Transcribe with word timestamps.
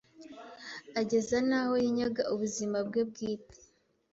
ageza 1.01 1.37
n’aho 1.47 1.73
yinyaga 1.83 2.23
ubuzima 2.33 2.77
bwe 2.87 3.01
bwite. 3.09 3.59